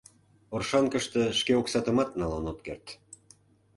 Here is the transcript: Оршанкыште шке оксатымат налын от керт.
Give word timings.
Оршанкыште 0.55 1.21
шке 1.39 1.51
оксатымат 1.61 2.09
налын 2.19 2.43
от 2.51 2.59
керт. 2.65 2.85